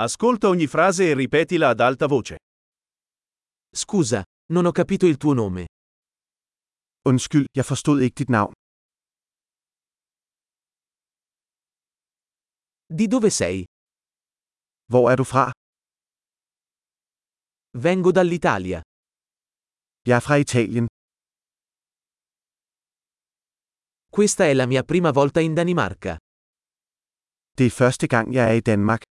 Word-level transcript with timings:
Ascolta 0.00 0.46
ogni 0.46 0.68
frase 0.68 1.10
e 1.10 1.14
ripetila 1.14 1.70
ad 1.70 1.80
alta 1.80 2.06
voce. 2.06 2.36
Scusa, 3.74 4.22
non 4.52 4.64
ho 4.66 4.70
capito 4.70 5.06
il 5.06 5.16
tuo 5.16 5.32
nome. 5.32 5.66
Undskyld, 7.08 7.46
jeg 7.58 7.64
forstod 7.64 8.00
ikke 8.06 8.14
dit 8.14 8.28
navn. 8.28 8.52
Di 12.98 13.06
dove 13.08 13.30
sei? 13.30 13.64
Hvor 14.86 15.10
er 15.10 15.16
du 15.16 15.24
fra? 15.24 15.50
Vengo 17.86 18.10
dall'Italia. 18.12 18.80
Jeg 20.06 20.16
er 20.16 20.20
fra 20.20 20.36
Italien. 20.36 20.86
Questa 24.16 24.44
è 24.44 24.54
la 24.54 24.66
mia 24.66 24.82
prima 24.84 25.10
volta 25.10 25.40
in 25.40 25.54
Danimarca. 25.54 26.16
Det 27.58 27.66
er 27.66 27.70
første 27.70 28.06
gang, 28.06 28.34
jeg 28.34 28.44
er 28.50 28.54
i 28.54 28.60
Danmark. 28.60 29.07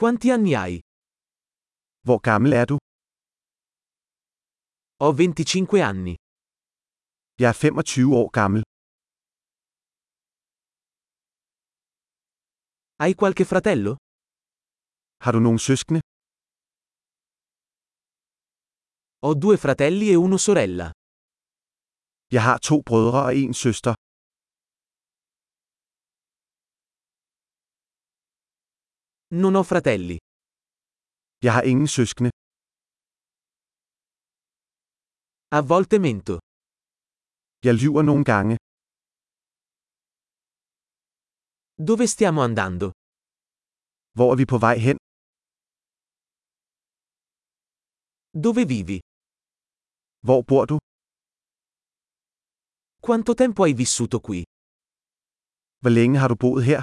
Quanti 0.00 0.28
anni 0.36 0.52
hai? 0.60 0.74
Hvor 2.06 2.18
gammel 2.28 2.52
er 2.60 2.66
du? 2.70 2.76
Ho 5.02 5.08
25 5.12 5.82
anni. 5.90 6.14
Jeg 7.42 7.48
er 7.52 7.56
25 7.64 8.08
år 8.20 8.28
gammel. 8.38 8.62
Hai 13.02 13.12
qualche 13.20 13.44
fratello? 13.52 13.92
Har 15.24 15.32
du 15.36 15.40
nogen 15.46 15.58
søskende? 15.68 16.00
Ho 19.24 19.30
due 19.42 19.56
fratelli 19.64 20.06
e 20.14 20.16
una 20.26 20.38
sorella. 20.46 20.86
Jeg 22.36 22.42
har 22.48 22.58
to 22.68 22.76
brødre 22.88 23.18
og 23.26 23.32
en 23.42 23.54
søster. 23.64 23.94
Non 29.32 29.54
ho 29.54 29.62
fratelli. 29.62 30.16
Jeg 31.46 31.52
har 31.56 31.62
ingen 31.72 31.88
søskende. 31.96 32.30
A 35.58 35.60
volte 35.72 35.96
mento. 36.06 36.34
Jeg 37.66 37.74
lyver 37.82 38.02
nogle 38.10 38.24
gange. 38.32 38.54
Dove 41.86 42.06
stiamo 42.14 42.40
andando? 42.48 42.86
Hvor 44.16 44.28
er 44.32 44.36
vi 44.40 44.46
på 44.52 44.58
vej 44.66 44.76
hen? 44.86 44.96
Dove 48.44 48.62
vivi? 48.74 48.98
Hvor 50.26 50.40
bor 50.50 50.64
du? 50.70 50.76
Quanto 53.06 53.32
tempo 53.42 53.60
hai 53.66 53.74
vissuto 53.82 54.18
qui? 54.26 54.40
Hvor 55.82 55.90
længe 55.98 56.16
har 56.22 56.28
du 56.32 56.36
boet 56.44 56.64
her? 56.70 56.80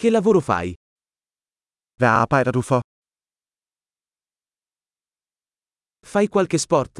Che 0.00 0.10
lavoro 0.10 0.40
fai? 0.40 0.74
Hvad 1.98 2.08
arbejder 2.22 2.52
du 2.52 2.62
for? 2.62 2.80
Fai 6.12 6.26
qualche 6.34 6.58
sport? 6.58 6.92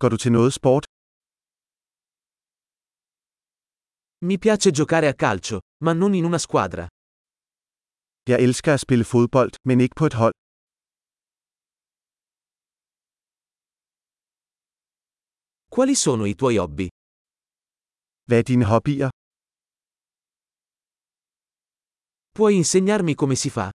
Går 0.00 0.08
du 0.12 0.16
til 0.16 0.32
noget 0.32 0.52
sport? 0.58 0.84
Mi 4.28 4.36
piace 4.38 4.70
giocare 4.78 5.08
a 5.08 5.16
calcio, 5.22 5.56
ma 5.84 5.92
non 5.92 6.14
in 6.14 6.24
una 6.24 6.38
squadra. 6.46 6.84
Jeg 8.30 8.38
elsker 8.46 8.72
at 8.74 8.80
spille 8.80 9.04
fodbold, 9.04 9.52
men 9.68 9.80
ikke 9.80 9.94
på 10.00 10.06
et 10.10 10.14
hold. 10.22 10.34
Quali 15.74 15.94
sono 15.94 16.24
i 16.24 16.34
tuoi 16.34 16.56
hobby? 16.62 16.86
Hvad 18.28 18.38
er 18.38 18.42
dine 18.50 18.64
hobbyer? 18.72 19.08
Puoi 22.36 22.54
insegnarmi 22.56 23.14
come 23.14 23.34
si 23.34 23.48
fa? 23.48 23.70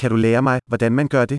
Kan 0.00 0.10
du 0.10 0.16
lære 0.16 0.42
mig, 0.42 0.58
hvordan 0.68 0.92
man 0.92 1.08
gør 1.08 1.24
det? 1.24 1.38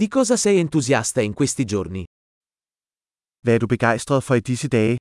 Di 0.00 0.06
cosa 0.16 0.36
sei 0.36 0.58
entusiasta 0.64 1.20
in 1.20 1.34
questi 1.38 1.64
giorni? 1.64 2.04
Hvad 3.42 3.54
er 3.54 3.58
du 3.58 3.66
begejstret 3.66 4.20
for 4.26 4.34
i 4.34 4.40
disse 4.40 4.68
dage? 4.68 4.96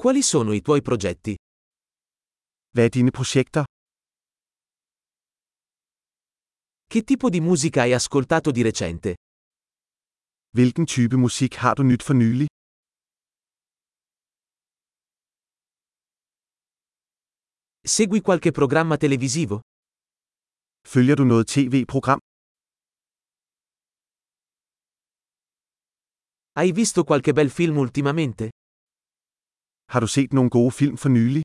Quali 0.00 0.22
sono 0.22 0.52
i 0.52 0.60
tuoi 0.60 0.80
progetti? 0.82 1.34
Hvad 2.74 2.84
er 2.84 2.88
dine 2.98 3.10
projekter? 3.10 3.64
Che 6.92 7.02
tipo 7.02 7.28
di 7.30 7.40
musica 7.40 7.80
hai 7.80 7.92
ascoltato 7.92 8.50
di 8.50 8.62
recente? 8.62 9.14
Hvilken 10.58 10.86
type 10.86 11.16
musik 11.26 11.52
har 11.62 11.74
du 11.78 11.82
nyt 11.82 12.02
for 12.06 12.14
nylig? 12.22 12.46
Segui 17.96 18.20
qualche 18.26 18.50
programma 18.60 18.94
televisivo? 19.04 19.56
Følger 20.92 21.16
du 21.20 21.24
noget 21.32 21.44
tv-program? 21.54 22.20
Hai 26.58 26.68
visto 26.80 27.00
qualche 27.08 27.32
bel 27.38 27.50
film 27.58 27.76
ultimamente? 27.84 28.44
Har 29.92 30.00
du 30.04 30.08
set 30.16 30.30
nogle 30.36 30.50
gode 30.56 30.72
film 30.80 30.96
for 31.02 31.10
nylig? 31.18 31.42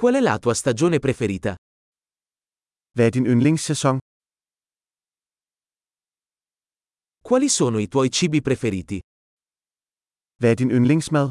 Qual 0.00 0.14
è 0.18 0.20
la 0.28 0.34
tua 0.42 0.54
stagione 0.62 0.98
preferita? 1.06 1.52
Hvad 2.94 3.06
er 3.06 3.10
din 3.10 3.26
yndlingssæson? 3.32 4.07
Quali 7.28 7.50
sono 7.50 7.78
i 7.78 7.88
tuoi 7.88 8.08
cibi 8.08 8.40
preferiti? 8.40 8.98
Hvad 10.38 10.50
er 10.50 10.54
din 10.54 10.70
yndlingsmad? 10.70 11.28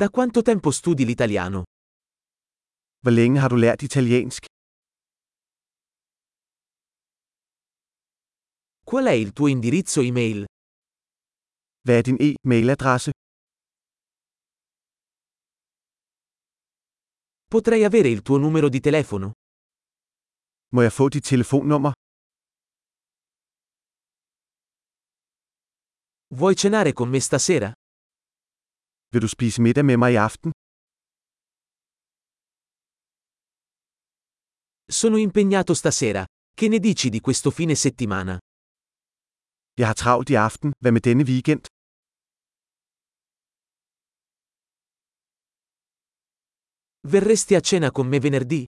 Da 0.00 0.06
quanto 0.10 0.42
tempo 0.42 0.70
studi 0.70 1.04
l'italiano? 1.04 1.62
Hvor 3.02 3.10
længe 3.10 3.40
har 3.40 3.48
du 3.48 3.56
lært 3.56 3.82
italiensk? 3.82 4.42
Qual 8.90 9.04
è 9.06 9.16
il 9.24 9.32
tuo 9.32 9.46
indirizzo 9.48 10.00
email? 10.10 10.44
Hvad 11.84 11.96
er 11.98 12.02
din 12.02 12.16
e-mailadresse? 12.28 13.10
Potrei 17.52 17.84
avere 17.84 18.08
il 18.08 18.22
tuo 18.22 18.36
numero 18.38 18.68
di 18.68 18.80
telefono? 18.80 19.32
Må 20.74 20.80
jeg 20.82 20.92
få 20.92 21.08
dit 21.08 21.24
telefonnummer? 21.24 21.92
Vuoi 26.30 26.54
cenare 26.54 26.92
con 26.92 27.08
me 27.08 27.20
stasera? 27.20 27.72
Vil 29.12 29.22
du 29.22 29.28
spise 29.28 29.62
middag 29.62 29.84
med 29.84 29.96
mig 29.96 30.12
i 30.12 30.16
aften? 30.16 30.50
Sono 34.90 35.16
impegnato 35.16 35.74
stasera. 35.74 36.26
Che 36.54 36.68
ne 36.68 36.78
dici 36.78 37.08
di 37.08 37.20
questo 37.20 37.50
fine 37.50 37.74
settimana? 37.74 38.38
Jeg 39.78 39.86
har 39.86 39.94
travlt 39.94 40.28
i 40.30 40.34
aften, 40.34 40.72
hvad 40.80 40.92
med 40.92 41.00
denne 41.00 41.24
weekend? 41.24 41.62
Verresti 47.12 47.54
a 47.54 47.60
cena 47.60 47.90
con 47.90 48.06
me 48.08 48.18
venerdì? 48.20 48.64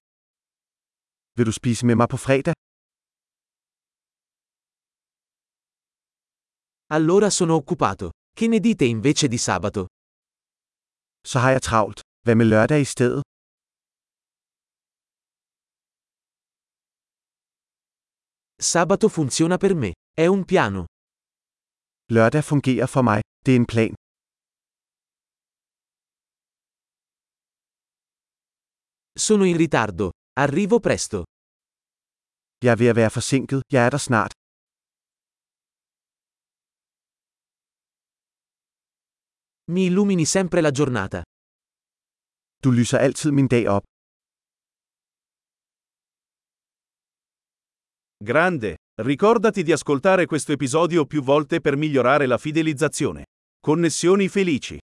Vil 1.36 1.46
du 1.46 1.52
spise 1.52 1.86
med 1.86 1.96
mig 1.96 2.08
på 2.08 2.16
fredag? 2.16 2.54
Allora 6.92 7.30
sono 7.30 7.54
occupato. 7.54 8.10
Che 8.36 8.48
ne 8.48 8.58
dite 8.58 8.84
invece 8.84 9.28
di 9.28 9.38
sabato? 9.38 9.86
Så 11.22 11.38
har 11.38 11.50
jeg 11.50 11.62
travlt. 11.62 12.00
Hvad 12.24 12.34
med 12.36 12.46
lørdag 12.46 12.80
i 12.80 12.84
stedet? 12.84 13.22
Sabato 18.58 19.08
funziona 19.08 19.56
per 19.56 19.74
me. 19.74 19.92
È 20.12 20.26
un 20.26 20.44
piano. 20.44 20.84
Lørdag 22.12 22.44
fungerer 22.44 22.86
for 22.86 23.02
mig. 23.02 23.20
Det 23.44 23.52
er 23.52 23.56
en 23.56 23.66
plan. 23.66 23.94
Sono 29.16 29.44
in 29.44 29.56
ritardo. 29.56 30.10
Arrivo 30.42 30.78
presto. 30.80 31.18
Jeg 32.64 32.72
er 32.72 32.76
ved 32.76 32.86
at 32.92 32.96
være 32.96 33.10
forsinket. 33.10 33.62
Jeg 33.72 33.86
er 33.86 33.90
der 33.90 33.98
snart. 34.08 34.32
Mi 39.70 39.84
illumini 39.84 40.24
sempre 40.24 40.60
la 40.60 40.72
giornata. 40.72 41.22
Du 42.60 42.72
lyser 42.72 43.00
altid 43.00 43.30
min 43.30 43.46
dag 43.46 43.66
op. 43.68 43.84
Grande! 48.16 48.78
Ricordati 49.00 49.62
di 49.62 49.70
ascoltare 49.70 50.26
questo 50.26 50.50
episodio 50.50 51.06
più 51.06 51.22
volte 51.22 51.60
per 51.60 51.76
migliorare 51.76 52.26
la 52.26 52.36
fidelizzazione. 52.36 53.26
Connessioni 53.60 54.28
felici. 54.28 54.80